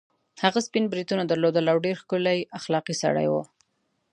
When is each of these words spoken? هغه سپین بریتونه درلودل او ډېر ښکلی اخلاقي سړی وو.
هغه 0.43 0.59
سپین 0.67 0.85
بریتونه 0.91 1.23
درلودل 1.31 1.65
او 1.71 1.77
ډېر 1.85 1.95
ښکلی 2.03 2.39
اخلاقي 2.59 2.95
سړی 3.03 3.27
وو. 3.29 3.43